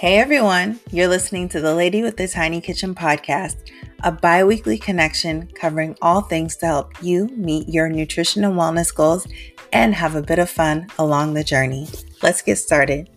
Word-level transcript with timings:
Hey 0.00 0.16
everyone, 0.16 0.80
you're 0.90 1.08
listening 1.08 1.50
to 1.50 1.60
the 1.60 1.74
Lady 1.74 2.00
with 2.00 2.16
the 2.16 2.26
Tiny 2.26 2.62
Kitchen 2.62 2.94
podcast, 2.94 3.70
a 4.02 4.10
bi 4.10 4.42
weekly 4.44 4.78
connection 4.78 5.46
covering 5.48 5.94
all 6.00 6.22
things 6.22 6.56
to 6.56 6.66
help 6.66 7.02
you 7.02 7.26
meet 7.36 7.68
your 7.68 7.90
nutrition 7.90 8.42
and 8.42 8.54
wellness 8.54 8.94
goals 8.94 9.26
and 9.74 9.94
have 9.94 10.14
a 10.14 10.22
bit 10.22 10.38
of 10.38 10.48
fun 10.48 10.86
along 10.98 11.34
the 11.34 11.44
journey. 11.44 11.86
Let's 12.22 12.40
get 12.40 12.56
started. 12.56 13.10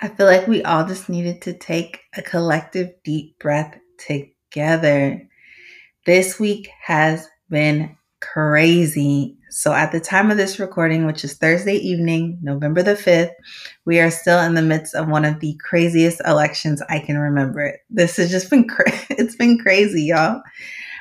I 0.00 0.06
feel 0.06 0.26
like 0.26 0.46
we 0.46 0.62
all 0.62 0.86
just 0.86 1.08
needed 1.08 1.42
to 1.42 1.52
take 1.52 2.02
a 2.16 2.22
collective 2.22 2.92
deep 3.02 3.40
breath 3.40 3.76
together. 3.98 5.28
This 6.06 6.38
week 6.38 6.68
has 6.84 7.26
been 7.48 7.96
crazy. 8.20 9.36
So, 9.50 9.72
at 9.72 9.90
the 9.92 10.00
time 10.00 10.30
of 10.30 10.36
this 10.36 10.60
recording, 10.60 11.06
which 11.06 11.24
is 11.24 11.34
Thursday 11.34 11.74
evening, 11.76 12.38
November 12.40 12.82
the 12.82 12.94
5th, 12.94 13.32
we 13.84 13.98
are 13.98 14.10
still 14.10 14.38
in 14.40 14.54
the 14.54 14.62
midst 14.62 14.94
of 14.94 15.08
one 15.08 15.24
of 15.24 15.40
the 15.40 15.54
craziest 15.54 16.20
elections 16.24 16.80
I 16.88 17.00
can 17.00 17.18
remember. 17.18 17.76
This 17.90 18.16
has 18.18 18.30
just 18.30 18.48
been, 18.50 18.68
cra- 18.68 18.84
it's 19.10 19.36
been 19.36 19.58
crazy, 19.58 20.04
y'all. 20.04 20.42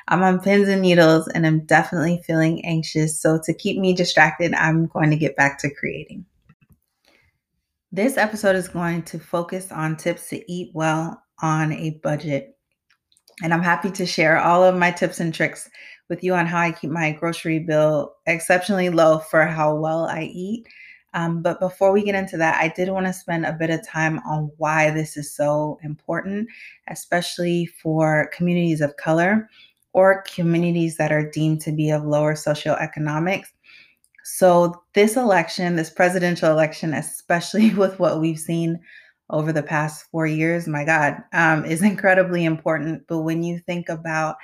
I'm 0.08 0.24
on 0.24 0.40
pins 0.40 0.68
and 0.68 0.82
needles 0.82 1.28
and 1.28 1.46
I'm 1.46 1.66
definitely 1.66 2.24
feeling 2.26 2.66
anxious. 2.66 3.22
So, 3.22 3.40
to 3.44 3.54
keep 3.54 3.78
me 3.78 3.94
distracted, 3.94 4.54
I'm 4.56 4.88
going 4.88 5.12
to 5.12 5.18
get 5.18 5.36
back 5.36 5.60
to 5.60 5.74
creating. 5.74 6.26
This 7.92 8.18
episode 8.18 8.56
is 8.56 8.68
going 8.68 9.04
to 9.04 9.20
focus 9.20 9.72
on 9.72 9.98
tips 9.98 10.30
to 10.30 10.52
eat 10.52 10.72
well 10.74 11.22
on 11.42 11.74
a 11.74 12.00
budget. 12.04 12.56
And 13.42 13.54
I'm 13.54 13.64
happy 13.64 13.90
to 13.92 14.06
share 14.06 14.38
all 14.38 14.64
of 14.64 14.76
my 14.76 14.92
tips 14.92 15.20
and 15.20 15.34
tricks 15.34 15.70
with 16.10 16.24
you 16.24 16.34
on 16.34 16.46
how 16.46 16.60
I 16.60 16.72
keep 16.72 16.90
my 16.90 17.12
grocery 17.12 17.60
bill 17.60 18.16
exceptionally 18.26 18.90
low 18.90 19.20
for 19.20 19.46
how 19.46 19.76
well 19.76 20.06
I 20.06 20.24
eat. 20.24 20.68
Um, 21.14 21.42
but 21.42 21.60
before 21.60 21.92
we 21.92 22.04
get 22.04 22.16
into 22.16 22.38
that, 22.38 22.62
I 22.62 22.68
did 22.70 22.90
want 22.90 23.08
to 23.08 23.14
spend 23.14 23.46
a 23.46 23.54
bit 23.54 23.70
of 23.70 23.88
time 23.88 24.20
on 24.28 24.52
why 24.58 24.92
this 24.92 25.18
is 25.18 25.32
so 25.34 25.80
important, 25.84 26.48
especially 26.88 27.66
for 27.66 28.30
communities 28.34 28.82
of 28.82 28.96
color 28.98 29.50
or 29.94 30.24
communities 30.24 30.98
that 30.98 31.12
are 31.12 31.30
deemed 31.30 31.62
to 31.62 31.72
be 31.72 31.90
of 31.90 32.06
lower 32.06 32.36
socioeconomics. 32.36 33.48
So, 34.24 34.84
this 34.94 35.18
election, 35.18 35.76
this 35.76 35.90
presidential 35.90 36.52
election, 36.52 36.94
especially 36.94 37.74
with 37.74 38.00
what 38.00 38.20
we've 38.20 38.40
seen 38.40 38.80
over 39.32 39.52
the 39.52 39.64
past 39.64 40.06
four 40.12 40.28
years, 40.28 40.68
my 40.68 40.84
God, 40.84 41.18
um, 41.34 41.66
is 41.66 41.82
incredibly 41.82 42.46
important. 42.46 43.06
But 43.08 43.22
when 43.22 43.44
you 43.44 43.60
think 43.60 43.90
about 43.90 44.38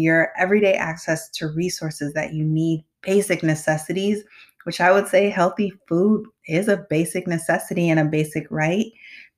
your 0.00 0.32
everyday 0.38 0.74
access 0.74 1.28
to 1.30 1.48
resources 1.48 2.12
that 2.14 2.32
you 2.32 2.44
need, 2.44 2.84
basic 3.02 3.42
necessities, 3.42 4.22
which 4.64 4.80
I 4.80 4.92
would 4.92 5.08
say 5.08 5.30
healthy 5.30 5.72
food 5.88 6.26
is 6.46 6.68
a 6.68 6.84
basic 6.90 7.26
necessity 7.26 7.88
and 7.88 8.00
a 8.00 8.04
basic 8.04 8.46
right. 8.50 8.86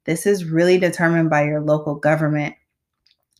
This 0.04 0.26
is 0.26 0.44
really 0.44 0.78
determined 0.78 1.30
by 1.30 1.44
your 1.44 1.60
local 1.60 1.94
government. 1.94 2.54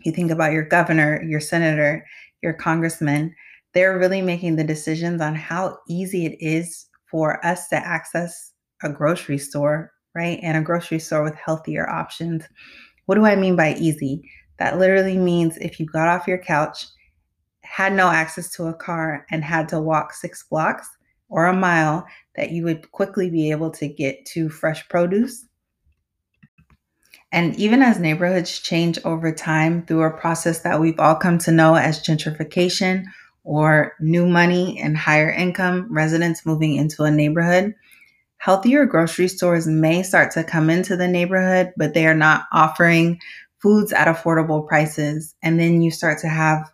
You 0.05 0.13
think 0.13 0.31
about 0.31 0.53
your 0.53 0.65
governor, 0.65 1.23
your 1.23 1.41
senator, 1.41 2.07
your 2.43 2.53
congressman, 2.53 3.35
they're 3.73 3.99
really 3.99 4.23
making 4.23 4.57
the 4.57 4.65
decisions 4.65 5.21
on 5.21 5.35
how 5.35 5.79
easy 5.89 6.27
it 6.27 6.37
is 6.41 6.87
for 7.07 7.45
us 7.45 7.69
to 7.69 7.77
access 7.77 8.53
a 8.83 8.91
grocery 8.91 9.39
store, 9.39 9.93
right? 10.15 10.41
And 10.43 10.57
a 10.57 10.63
grocery 10.63 10.99
store 10.99 11.23
with 11.23 11.35
healthier 11.35 11.89
options. 11.89 12.45
What 13.07 13.15
do 13.15 13.27
I 13.27 13.37
mean 13.37 13.57
by 13.57 13.75
easy? 13.75 14.29
That 14.59 14.79
literally 14.79 15.17
means 15.17 15.57
if 15.59 15.79
you 15.79 15.87
got 15.87 16.09
off 16.09 16.27
your 16.27 16.39
couch 16.39 16.87
had 17.71 17.93
no 17.93 18.09
access 18.09 18.51
to 18.51 18.67
a 18.67 18.75
car 18.75 19.25
and 19.31 19.45
had 19.45 19.69
to 19.69 19.81
walk 19.81 20.13
six 20.13 20.43
blocks 20.43 20.91
or 21.29 21.47
a 21.47 21.55
mile, 21.55 22.05
that 22.35 22.51
you 22.51 22.65
would 22.65 22.91
quickly 22.91 23.31
be 23.31 23.53
able 23.53 23.71
to 23.71 23.87
get 23.87 24.27
to 24.27 24.49
fresh 24.49 24.89
produce. 24.89 25.47
And 27.31 27.55
even 27.55 27.81
as 27.81 28.01
neighborhoods 28.01 28.59
change 28.59 28.99
over 29.05 29.33
time 29.33 29.87
through 29.87 30.03
a 30.03 30.11
process 30.11 30.63
that 30.63 30.81
we've 30.81 30.99
all 30.99 31.15
come 31.15 31.39
to 31.39 31.53
know 31.53 31.77
as 31.77 32.03
gentrification 32.03 33.05
or 33.45 33.93
new 34.01 34.27
money 34.27 34.81
and 34.83 34.97
higher 34.97 35.31
income 35.31 35.87
residents 35.91 36.45
moving 36.45 36.75
into 36.75 37.05
a 37.05 37.11
neighborhood, 37.13 37.73
healthier 38.39 38.85
grocery 38.85 39.29
stores 39.29 39.69
may 39.69 40.03
start 40.03 40.33
to 40.33 40.43
come 40.43 40.71
into 40.71 40.97
the 40.97 41.07
neighborhood, 41.07 41.73
but 41.77 41.95
they 41.95 42.09
are 42.09 42.15
not 42.15 42.47
offering 42.53 43.21
foods 43.63 43.93
at 43.93 44.09
affordable 44.09 44.67
prices. 44.67 45.37
And 45.41 45.61
then 45.61 45.83
you 45.83 45.93
start 45.93 46.19
to 46.23 46.29
have 46.29 46.69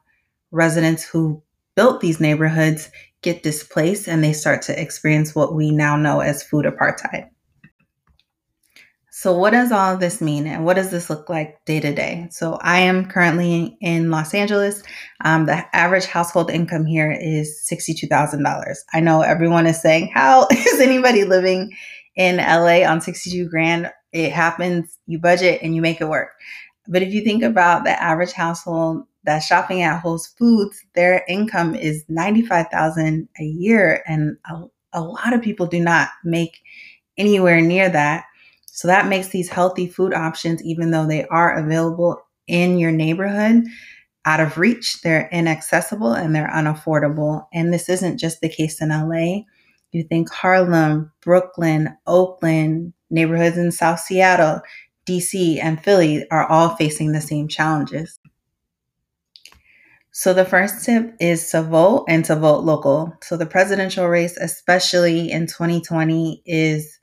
residents 0.51 1.05
who 1.05 1.43
built 1.75 2.01
these 2.01 2.21
neighborhoods 2.21 2.91
get 3.23 3.43
displaced 3.43 4.09
and 4.09 4.23
they 4.23 4.33
start 4.33 4.63
to 4.63 4.81
experience 4.81 5.35
what 5.35 5.55
we 5.55 5.71
now 5.71 5.97
know 5.97 6.21
as 6.21 6.43
food 6.43 6.65
apartheid. 6.65 7.29
So, 9.19 9.37
what 9.37 9.53
does 9.53 9.73
all 9.73 9.97
this 9.97 10.21
mean 10.21 10.47
and 10.47 10.67
what 10.67 10.77
does 10.77 10.91
this 10.91 11.09
look 11.09 11.31
like 11.31 11.65
day 11.65 11.81
to 11.81 11.95
day? 11.95 12.29
So, 12.31 12.59
I 12.61 12.81
am 12.81 13.09
currently 13.09 13.79
in 13.81 14.11
Los 14.11 14.35
Angeles. 14.35 14.83
Um, 15.25 15.47
the 15.47 15.65
average 15.75 16.05
household 16.05 16.51
income 16.51 16.85
here 16.85 17.11
is 17.11 17.67
$62,000. 17.73 18.75
I 18.93 19.01
know 19.01 19.23
everyone 19.23 19.67
is 19.67 19.81
saying, 19.81 20.11
How 20.13 20.47
is 20.53 20.81
anybody 20.81 21.25
living 21.25 21.75
in 22.15 22.37
LA 22.37 22.87
on 22.87 23.01
62 23.01 23.49
grand? 23.49 23.91
It 24.13 24.33
happens, 24.33 24.99
you 25.07 25.19
budget 25.19 25.61
and 25.63 25.75
you 25.75 25.81
make 25.81 26.03
it 26.03 26.09
work. 26.09 26.29
But 26.89 27.03
if 27.03 27.13
you 27.13 27.23
think 27.23 27.43
about 27.43 27.85
the 27.85 28.01
average 28.03 28.33
household 28.33 29.05
that 29.25 29.41
shopping 29.41 29.83
at 29.83 30.01
Whole 30.01 30.19
Foods, 30.19 30.85
their 30.95 31.25
income 31.29 31.75
is 31.75 32.05
95,000 32.09 33.29
a 33.39 33.45
year 33.45 34.03
and 34.07 34.37
a, 34.51 34.63
a 34.93 35.01
lot 35.01 35.33
of 35.33 35.43
people 35.43 35.67
do 35.67 35.81
not 35.81 36.09
make 36.25 36.61
anywhere 37.19 37.61
near 37.61 37.89
that. 37.89 38.25
So 38.67 38.89
that 38.89 39.09
makes 39.09 39.29
these 39.29 39.49
healthy 39.49 39.87
food 39.87 40.15
options 40.15 40.63
even 40.63 40.91
though 40.91 41.07
they 41.07 41.25
are 41.27 41.57
available 41.59 42.21
in 42.47 42.79
your 42.79 42.93
neighborhood 42.93 43.65
out 44.27 44.41
of 44.41 44.59
reach, 44.59 45.01
they're 45.03 45.29
inaccessible 45.33 46.13
and 46.13 46.35
they're 46.35 46.51
unaffordable. 46.51 47.47
And 47.55 47.73
this 47.73 47.89
isn't 47.89 48.19
just 48.19 48.41
the 48.41 48.49
case 48.49 48.83
in 48.83 48.89
LA. 48.89 49.45
You 49.93 50.03
think 50.03 50.29
Harlem, 50.31 51.13
Brooklyn, 51.23 51.97
Oakland, 52.09 52.93
neighborhoods 53.09 53.57
in 53.57 53.71
South 53.71 54.01
Seattle, 54.01 54.61
DC, 55.07 55.59
and 55.63 55.83
Philly 55.83 56.29
are 56.31 56.47
all 56.47 56.77
facing 56.77 57.13
the 57.13 57.21
same 57.21 57.49
challenges. 57.49 58.19
So, 60.19 60.33
the 60.33 60.47
first 60.47 60.83
tip 60.87 61.15
is 61.21 61.51
to 61.51 61.61
vote 61.61 62.07
and 62.09 62.25
to 62.25 62.37
vote 62.37 62.65
local. 62.65 63.13
So, 63.23 63.37
the 63.37 63.45
presidential 63.45 64.09
race, 64.09 64.39
especially 64.39 65.31
in 65.31 65.47
2020, 65.47 66.43
is 66.47 66.99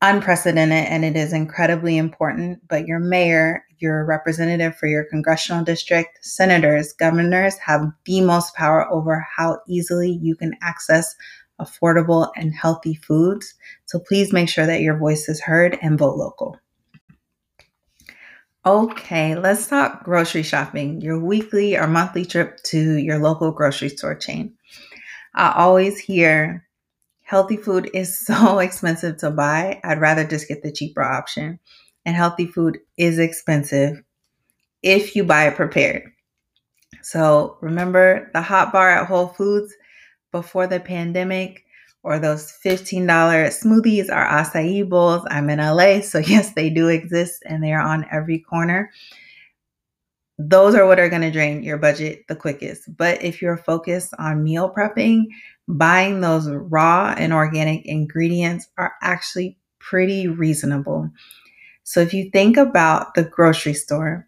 unprecedented 0.00 0.86
and 0.86 1.04
it 1.04 1.14
is 1.14 1.34
incredibly 1.34 1.98
important. 1.98 2.66
But 2.70 2.86
your 2.86 3.00
mayor, 3.00 3.66
your 3.80 4.06
representative 4.06 4.74
for 4.76 4.86
your 4.86 5.04
congressional 5.04 5.62
district, 5.62 6.20
senators, 6.22 6.94
governors 6.94 7.58
have 7.58 7.82
the 8.06 8.22
most 8.22 8.54
power 8.54 8.90
over 8.90 9.26
how 9.36 9.60
easily 9.68 10.18
you 10.22 10.34
can 10.34 10.54
access 10.62 11.14
affordable 11.60 12.30
and 12.34 12.54
healthy 12.54 12.94
foods. 12.94 13.52
So, 13.84 13.98
please 13.98 14.32
make 14.32 14.48
sure 14.48 14.64
that 14.64 14.80
your 14.80 14.96
voice 14.96 15.28
is 15.28 15.42
heard 15.42 15.78
and 15.82 15.98
vote 15.98 16.16
local. 16.16 16.56
Okay, 18.64 19.34
let's 19.34 19.66
talk 19.66 20.04
grocery 20.04 20.44
shopping, 20.44 21.00
your 21.00 21.18
weekly 21.18 21.76
or 21.76 21.88
monthly 21.88 22.24
trip 22.24 22.62
to 22.64 22.96
your 22.96 23.18
local 23.18 23.50
grocery 23.50 23.88
store 23.88 24.14
chain. 24.14 24.54
I 25.34 25.52
always 25.56 25.98
hear 25.98 26.66
healthy 27.22 27.56
food 27.56 27.90
is 27.94 28.18
so 28.26 28.60
expensive 28.60 29.18
to 29.18 29.30
buy. 29.30 29.80
I'd 29.84 30.00
rather 30.00 30.24
just 30.24 30.48
get 30.48 30.62
the 30.62 30.72
cheaper 30.72 31.02
option. 31.02 31.60
And 32.06 32.16
healthy 32.16 32.46
food 32.46 32.80
is 32.96 33.18
expensive 33.18 34.02
if 34.82 35.16
you 35.16 35.24
buy 35.24 35.48
it 35.48 35.56
prepared. 35.56 36.12
So 37.02 37.58
remember 37.60 38.30
the 38.32 38.42
hot 38.42 38.72
bar 38.72 38.90
at 38.90 39.06
Whole 39.06 39.28
Foods 39.28 39.74
before 40.32 40.66
the 40.66 40.80
pandemic? 40.80 41.64
Or 42.02 42.18
those 42.18 42.52
$15 42.64 43.06
smoothies 43.06 44.08
or 44.08 44.24
acai 44.24 44.88
bowls. 44.88 45.22
I'm 45.30 45.50
in 45.50 45.58
LA, 45.58 46.00
so 46.00 46.18
yes, 46.26 46.52
they 46.54 46.70
do 46.70 46.88
exist 46.88 47.42
and 47.46 47.62
they 47.62 47.72
are 47.72 47.80
on 47.80 48.06
every 48.10 48.38
corner. 48.38 48.90
Those 50.38 50.74
are 50.74 50.86
what 50.86 50.98
are 50.98 51.08
going 51.08 51.22
to 51.22 51.30
drain 51.30 51.62
your 51.62 51.78
budget 51.78 52.24
the 52.26 52.34
quickest. 52.34 52.96
But 52.96 53.22
if 53.22 53.40
you're 53.40 53.56
focused 53.56 54.12
on 54.18 54.42
meal 54.42 54.72
prepping, 54.76 55.26
buying 55.68 56.20
those 56.20 56.48
raw 56.48 57.14
and 57.16 57.32
organic 57.32 57.86
ingredients 57.86 58.66
are 58.78 58.94
actually 59.02 59.58
pretty 59.78 60.26
reasonable. 60.26 61.10
So 61.84 62.00
if 62.00 62.14
you 62.14 62.30
think 62.30 62.56
about 62.56 63.14
the 63.14 63.24
grocery 63.24 63.74
store, 63.74 64.26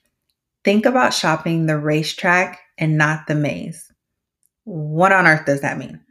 think 0.63 0.87
about 0.87 1.15
shopping 1.15 1.67
the 1.67 1.79
racetrack 1.79 2.61
and 2.79 2.99
not 2.99 3.27
the 3.27 3.35
maze. 3.35 3.93
What 4.65 5.13
on 5.13 5.27
earth 5.27 5.47
does 5.47 5.61
that 5.63 5.79
mean? 5.79 6.04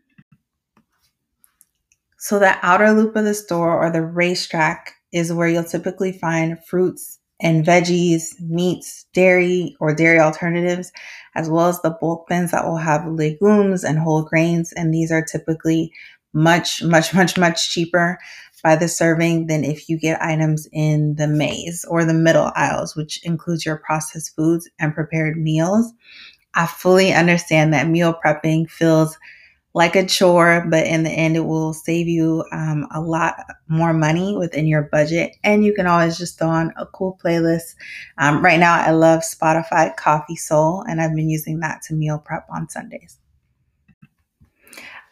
So, 2.24 2.40
the 2.40 2.56
outer 2.62 2.94
loop 2.94 3.18
of 3.18 3.26
the 3.26 3.34
store 3.34 3.78
or 3.78 3.92
the 3.92 4.02
racetrack 4.02 4.94
is 5.12 5.34
where 5.34 5.50
you'll 5.50 5.66
typically 5.66 6.14
find 6.14 6.58
fruits 6.66 7.20
and 7.42 7.66
veggies, 7.66 8.40
meats, 8.40 9.08
dairy, 9.14 9.76
or 9.82 9.94
dairy 9.94 10.22
alternatives, 10.22 10.94
as 11.36 11.50
well 11.50 11.68
as 11.68 11.82
the 11.82 11.98
bulk 12.00 12.30
bins 12.30 12.52
that 12.52 12.66
will 12.66 12.78
have 12.78 13.06
legumes 13.06 13.84
and 13.84 14.00
whole 14.00 14.24
grains. 14.24 14.72
And 14.72 14.94
these 14.94 15.12
are 15.12 15.22
typically 15.22 15.92
much, 16.32 16.82
much, 16.82 17.14
much, 17.14 17.38
much 17.38 17.70
cheaper 17.70 18.18
by 18.64 18.78
the 18.78 18.88
serving 18.88 19.48
than 19.48 19.66
if 19.66 19.90
you 19.90 20.00
get 20.00 20.22
items 20.22 20.66
in 20.72 21.16
the 21.16 21.28
maze 21.28 21.84
or 21.90 22.06
the 22.06 22.14
middle 22.14 22.54
aisles, 22.56 22.96
which 22.96 23.22
includes 23.26 23.66
your 23.66 23.76
processed 23.76 24.34
foods 24.34 24.70
and 24.80 24.96
prepared 24.96 25.36
meals. 25.36 25.92
I 26.54 26.68
fully 26.68 27.12
understand 27.12 27.74
that 27.74 27.90
meal 27.90 28.18
prepping 28.26 28.70
feels 28.70 29.18
like 29.74 29.96
a 29.96 30.06
chore, 30.06 30.66
but 30.70 30.86
in 30.86 31.04
the 31.04 31.10
end, 31.10 31.36
it 31.36 31.46
will 31.46 31.74
save 31.74 32.08
you 32.08 32.44
um, 32.52 32.88
a 32.94 33.02
lot 33.02 33.36
more 33.68 33.94
money 33.94 34.38
within 34.38 34.68
your 34.68 34.84
budget. 34.84 35.36
And 35.44 35.66
you 35.66 35.74
can 35.74 35.88
always 35.88 36.18
just 36.18 36.38
throw 36.38 36.50
on 36.50 36.74
a 36.78 36.86
cool 36.86 37.20
playlist. 37.24 37.76
Um, 38.20 38.44
right 38.44 38.60
now, 38.60 38.76
I 38.76 38.92
love 38.92 39.22
Spotify 39.22 39.96
Coffee 39.96 40.36
Soul, 40.36 40.84
and 40.88 41.02
I've 41.02 41.16
been 41.16 41.30
using 41.30 41.60
that 41.62 41.82
to 41.84 41.96
meal 41.96 42.20
prep 42.20 42.46
on 42.54 42.70
Sundays. 42.70 43.18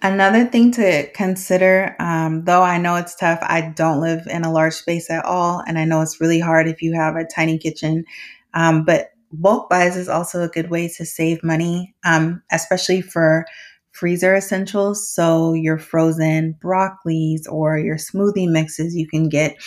Another 0.03 0.45
thing 0.45 0.71
to 0.73 1.11
consider, 1.11 1.95
um, 1.99 2.43
though 2.45 2.63
I 2.63 2.79
know 2.79 2.95
it's 2.95 3.15
tough, 3.15 3.39
I 3.41 3.61
don't 3.75 4.01
live 4.01 4.25
in 4.27 4.43
a 4.43 4.51
large 4.51 4.73
space 4.73 5.11
at 5.11 5.25
all, 5.25 5.63
and 5.67 5.77
I 5.77 5.85
know 5.85 6.01
it's 6.01 6.19
really 6.19 6.39
hard 6.39 6.67
if 6.67 6.81
you 6.81 6.93
have 6.93 7.15
a 7.15 7.25
tiny 7.25 7.59
kitchen. 7.59 8.05
Um, 8.53 8.83
but 8.83 9.11
bulk 9.31 9.69
buys 9.69 9.95
is 9.95 10.09
also 10.09 10.41
a 10.41 10.49
good 10.49 10.71
way 10.71 10.87
to 10.87 11.05
save 11.05 11.43
money, 11.43 11.95
um, 12.03 12.41
especially 12.51 13.01
for 13.01 13.45
freezer 13.91 14.35
essentials. 14.35 15.09
So 15.09 15.53
your 15.53 15.77
frozen 15.77 16.55
broccolis 16.63 17.41
or 17.49 17.77
your 17.77 17.97
smoothie 17.97 18.49
mixes 18.49 18.95
you 18.95 19.07
can 19.07 19.29
get 19.29 19.57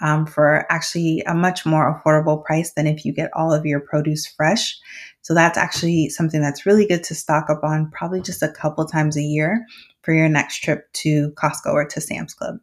um, 0.00 0.26
for 0.26 0.70
actually 0.70 1.22
a 1.26 1.34
much 1.34 1.64
more 1.64 2.02
affordable 2.04 2.44
price 2.44 2.72
than 2.72 2.86
if 2.86 3.04
you 3.04 3.12
get 3.12 3.30
all 3.34 3.52
of 3.52 3.64
your 3.64 3.80
produce 3.80 4.26
fresh. 4.26 4.78
So 5.22 5.34
that's 5.34 5.58
actually 5.58 6.10
something 6.10 6.40
that's 6.40 6.66
really 6.66 6.86
good 6.86 7.02
to 7.04 7.14
stock 7.14 7.48
up 7.48 7.64
on 7.64 7.90
probably 7.90 8.20
just 8.20 8.42
a 8.42 8.48
couple 8.48 8.84
times 8.86 9.16
a 9.16 9.22
year 9.22 9.64
for 10.02 10.12
your 10.12 10.28
next 10.28 10.60
trip 10.60 10.86
to 10.92 11.32
Costco 11.32 11.72
or 11.72 11.84
to 11.86 12.00
Sam's 12.00 12.34
Club. 12.34 12.58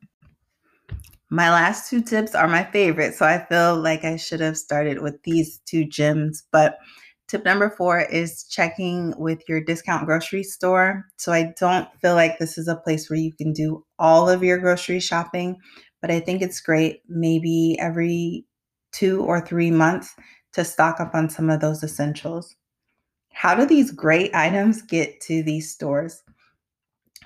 My 1.30 1.50
last 1.50 1.89
two 1.89 2.01
tips 2.01 2.36
are 2.36 2.48
my 2.48 2.63
favorite, 2.63 3.15
so 3.15 3.25
I 3.25 3.44
feel 3.44 3.75
like 3.75 4.06
I 4.06 4.18
should 4.18 4.39
have 4.39 4.56
started 4.56 5.01
with 5.01 5.24
these 5.24 5.60
two 5.65 5.83
gems, 5.83 6.44
but 6.51 6.77
Tip 7.33 7.45
number 7.45 7.71
four 7.71 8.00
is 8.00 8.44
checking 8.44 9.15
with 9.18 9.41
your 9.50 9.59
discount 9.59 10.06
grocery 10.06 10.44
store. 10.44 11.03
So 11.18 11.31
I 11.31 11.51
don't 11.59 11.89
feel 12.00 12.13
like 12.13 12.38
this 12.38 12.59
is 12.59 12.68
a 12.68 12.75
place 12.75 13.09
where 13.09 13.18
you 13.18 13.33
can 13.33 13.53
do 13.53 13.83
all 13.97 14.30
of 14.30 14.44
your 14.44 14.59
grocery 14.59 15.00
shopping, 15.00 15.57
but 16.00 16.12
I 16.12 16.19
think 16.19 16.44
it's 16.44 16.62
great 16.62 17.01
maybe 17.09 17.75
every 17.80 18.45
two 18.91 19.24
or 19.24 19.41
three 19.41 19.71
months 19.71 20.13
to 20.51 20.63
stock 20.63 21.00
up 21.00 21.15
on 21.15 21.27
some 21.27 21.50
of 21.50 21.59
those 21.59 21.81
essentials. 21.81 22.56
How 23.31 23.56
do 23.56 23.65
these 23.65 23.89
great 23.89 24.29
items 24.36 24.83
get 24.83 25.19
to 25.21 25.41
these 25.41 25.71
stores? 25.71 26.21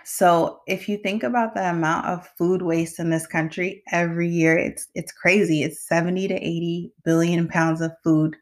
So, 0.06 0.62
if 0.68 0.88
you 0.88 0.95
think 1.00 1.24
about 1.24 1.53
the 1.53 1.69
amount 1.69 2.06
of 2.06 2.30
food 2.38 2.62
waste 2.62 2.98
in 2.98 3.10
this 3.10 3.27
country 3.27 3.83
every 3.92 4.30
year, 4.30 4.57
it's 4.57 4.88
it's 4.95 5.12
crazy. 5.12 5.63
It's 5.63 5.86
70 5.86 6.30
to 6.30 6.36
80 6.36 6.94
billion 7.03 7.50
pounds 7.50 7.81
of 7.81 7.92
food 8.06 8.38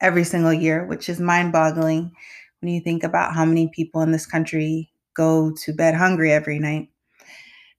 every 0.00 0.24
single 0.24 0.52
year, 0.52 0.84
which 0.86 1.08
is 1.08 1.20
mind 1.20 1.52
boggling 1.52 2.12
when 2.60 2.72
you 2.72 2.80
think 2.80 3.04
about 3.04 3.34
how 3.34 3.44
many 3.44 3.68
people 3.68 4.02
in 4.02 4.12
this 4.12 4.26
country 4.26 4.90
go 5.14 5.52
to 5.64 5.72
bed 5.72 5.94
hungry 5.94 6.32
every 6.32 6.58
night. 6.58 6.88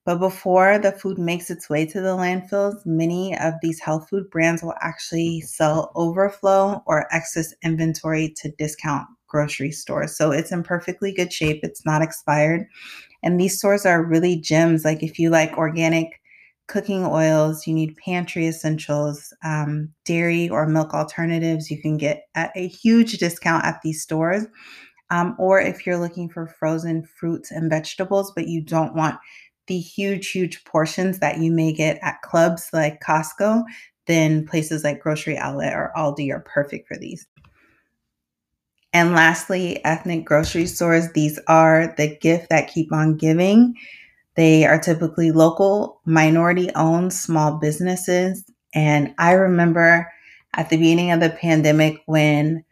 But 0.05 0.19
before 0.19 0.79
the 0.79 0.91
food 0.91 1.17
makes 1.19 1.49
its 1.49 1.69
way 1.69 1.85
to 1.85 2.01
the 2.01 2.15
landfills, 2.17 2.85
many 2.85 3.37
of 3.37 3.53
these 3.61 3.79
health 3.79 4.09
food 4.09 4.29
brands 4.29 4.63
will 4.63 4.73
actually 4.81 5.41
sell 5.41 5.91
overflow 5.95 6.81
or 6.85 7.07
excess 7.13 7.53
inventory 7.63 8.33
to 8.37 8.51
discount 8.51 9.07
grocery 9.27 9.71
stores. 9.71 10.17
So 10.17 10.31
it's 10.31 10.51
in 10.51 10.63
perfectly 10.63 11.13
good 11.13 11.31
shape, 11.31 11.59
it's 11.63 11.85
not 11.85 12.01
expired. 12.01 12.65
And 13.23 13.39
these 13.39 13.57
stores 13.57 13.85
are 13.85 14.03
really 14.03 14.37
gems. 14.37 14.85
Like 14.85 15.03
if 15.03 15.19
you 15.19 15.29
like 15.29 15.57
organic 15.57 16.18
cooking 16.69 17.03
oils, 17.05 17.67
you 17.67 17.73
need 17.73 17.97
pantry 17.97 18.47
essentials, 18.47 19.33
um, 19.43 19.91
dairy 20.05 20.47
or 20.47 20.67
milk 20.67 20.93
alternatives 20.93 21.69
you 21.69 21.81
can 21.81 21.97
get 21.97 22.27
at 22.35 22.51
a 22.55 22.67
huge 22.67 23.17
discount 23.17 23.65
at 23.65 23.81
these 23.83 24.01
stores. 24.01 24.45
Um, 25.09 25.35
or 25.39 25.59
if 25.59 25.85
you're 25.85 25.97
looking 25.97 26.29
for 26.29 26.47
frozen 26.47 27.03
fruits 27.03 27.51
and 27.51 27.69
vegetables, 27.69 28.31
but 28.35 28.47
you 28.47 28.61
don't 28.61 28.95
want 28.95 29.17
the 29.65 29.79
huge, 29.79 30.29
huge 30.29 30.63
portions 30.63 31.19
that 31.19 31.39
you 31.39 31.51
may 31.51 31.73
get 31.73 31.99
at 32.03 32.21
clubs 32.21 32.69
like 32.71 33.01
Costco, 33.01 33.63
then 34.05 34.45
places 34.45 34.83
like 34.83 35.01
Grocery 35.01 35.37
Outlet 35.37 35.73
or 35.73 35.91
Aldi 35.97 36.31
are 36.31 36.41
perfect 36.41 36.87
for 36.87 36.97
these. 36.97 37.27
And 38.93 39.13
lastly, 39.13 39.83
ethnic 39.85 40.25
grocery 40.25 40.65
stores. 40.65 41.11
These 41.13 41.39
are 41.47 41.93
the 41.97 42.17
gift 42.17 42.49
that 42.49 42.71
keep 42.71 42.91
on 42.91 43.17
giving. 43.17 43.75
They 44.35 44.65
are 44.65 44.79
typically 44.79 45.31
local, 45.31 46.01
minority 46.05 46.69
owned 46.75 47.13
small 47.13 47.57
businesses. 47.57 48.43
And 48.73 49.13
I 49.17 49.33
remember 49.33 50.11
at 50.53 50.69
the 50.69 50.77
beginning 50.77 51.11
of 51.11 51.19
the 51.19 51.29
pandemic 51.29 52.01
when 52.05 52.63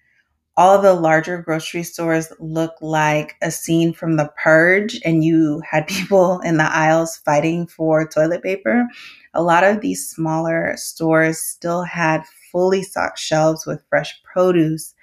all 0.56 0.82
the 0.82 0.94
larger 0.94 1.42
grocery 1.42 1.84
stores 1.84 2.32
looked 2.40 2.82
like 2.82 3.36
a 3.42 3.52
scene 3.52 3.94
from 3.94 4.18
the 4.18 4.32
purge 4.42 5.00
and 5.06 5.24
you 5.24 5.62
had 5.70 5.88
people 5.90 6.40
in 6.42 6.58
the 6.58 6.64
aisles 6.72 7.18
fighting 7.18 7.68
for 7.68 8.08
toilet 8.08 8.44
paper 8.44 8.88
a 9.34 9.42
lot 9.42 9.64
of 9.64 9.82
these 9.82 10.10
smaller 10.10 10.74
stores 10.76 11.38
still 11.40 11.84
had 11.84 12.24
fully 12.52 12.82
stocked 12.82 13.20
shelves 13.20 13.66
with 13.66 13.84
fresh 13.90 14.20
produce 14.24 14.96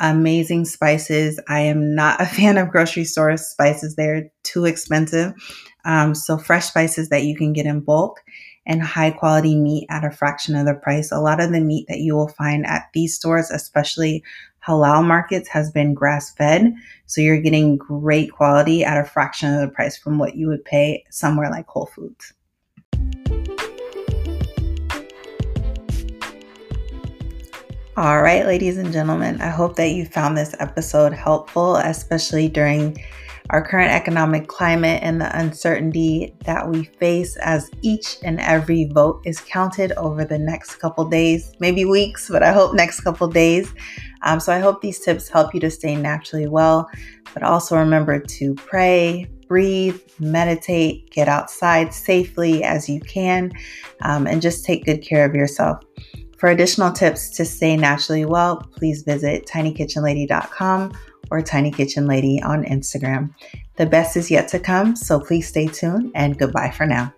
amazing 0.00 0.64
spices. 0.64 1.40
I 1.48 1.60
am 1.60 1.94
not 1.94 2.20
a 2.20 2.26
fan 2.36 2.58
of 2.58 2.70
grocery 2.70 3.04
store 3.04 3.36
spices, 3.36 3.94
they're 3.94 4.30
too 4.42 4.64
expensive. 4.64 5.32
Um, 5.84 6.14
so, 6.14 6.38
fresh 6.38 6.66
spices 6.66 7.10
that 7.10 7.24
you 7.24 7.36
can 7.36 7.52
get 7.52 7.66
in 7.66 7.80
bulk 7.80 8.20
and 8.66 8.82
high 8.82 9.10
quality 9.10 9.54
meat 9.54 9.86
at 9.90 10.04
a 10.04 10.10
fraction 10.10 10.56
of 10.56 10.64
the 10.64 10.74
price. 10.74 11.12
A 11.12 11.20
lot 11.20 11.40
of 11.40 11.52
the 11.52 11.60
meat 11.60 11.86
that 11.88 11.98
you 11.98 12.14
will 12.14 12.28
find 12.28 12.66
at 12.66 12.88
these 12.94 13.14
stores, 13.14 13.50
especially 13.50 14.24
halal 14.66 15.06
markets, 15.06 15.48
has 15.48 15.70
been 15.70 15.92
grass 15.92 16.32
fed. 16.32 16.72
So, 17.06 17.20
you're 17.20 17.40
getting 17.40 17.76
great 17.76 18.32
quality 18.32 18.84
at 18.84 18.98
a 18.98 19.04
fraction 19.04 19.52
of 19.52 19.60
the 19.60 19.68
price 19.68 19.98
from 19.98 20.18
what 20.18 20.36
you 20.36 20.48
would 20.48 20.64
pay 20.64 21.04
somewhere 21.10 21.50
like 21.50 21.66
Whole 21.66 21.86
Foods. 21.86 22.32
All 27.96 28.20
right, 28.22 28.44
ladies 28.44 28.76
and 28.76 28.92
gentlemen, 28.92 29.40
I 29.40 29.50
hope 29.50 29.76
that 29.76 29.90
you 29.90 30.04
found 30.04 30.36
this 30.36 30.52
episode 30.58 31.12
helpful, 31.12 31.76
especially 31.76 32.48
during 32.48 33.00
our 33.50 33.64
current 33.64 33.92
economic 33.92 34.48
climate 34.48 35.00
and 35.04 35.20
the 35.20 35.38
uncertainty 35.38 36.34
that 36.44 36.68
we 36.68 36.86
face 36.98 37.36
as 37.36 37.70
each 37.82 38.16
and 38.24 38.40
every 38.40 38.86
vote 38.86 39.22
is 39.24 39.40
counted 39.40 39.92
over 39.92 40.24
the 40.24 40.40
next 40.40 40.80
couple 40.80 41.04
days, 41.04 41.52
maybe 41.60 41.84
weeks, 41.84 42.28
but 42.28 42.42
I 42.42 42.52
hope 42.52 42.74
next 42.74 43.02
couple 43.02 43.28
days. 43.28 43.72
Um, 44.22 44.40
so 44.40 44.52
I 44.52 44.58
hope 44.58 44.80
these 44.80 44.98
tips 44.98 45.28
help 45.28 45.54
you 45.54 45.60
to 45.60 45.70
stay 45.70 45.94
naturally 45.94 46.48
well, 46.48 46.90
but 47.32 47.44
also 47.44 47.76
remember 47.76 48.18
to 48.18 48.54
pray, 48.56 49.30
breathe, 49.46 50.00
meditate, 50.18 51.10
get 51.10 51.28
outside 51.28 51.94
safely 51.94 52.64
as 52.64 52.88
you 52.88 52.98
can, 52.98 53.52
um, 54.02 54.26
and 54.26 54.42
just 54.42 54.64
take 54.64 54.84
good 54.84 55.00
care 55.00 55.24
of 55.24 55.36
yourself. 55.36 55.80
For 56.44 56.50
additional 56.50 56.92
tips 56.92 57.30
to 57.38 57.44
stay 57.46 57.74
naturally 57.74 58.26
well, 58.26 58.58
please 58.76 59.02
visit 59.02 59.46
tinykitchenlady.com 59.46 60.92
or 61.30 61.40
tinykitchenlady 61.40 62.44
on 62.44 62.64
Instagram. 62.64 63.34
The 63.76 63.86
best 63.86 64.14
is 64.18 64.30
yet 64.30 64.48
to 64.48 64.58
come, 64.58 64.94
so 64.94 65.18
please 65.18 65.48
stay 65.48 65.68
tuned 65.68 66.12
and 66.14 66.38
goodbye 66.38 66.70
for 66.70 66.84
now. 66.84 67.14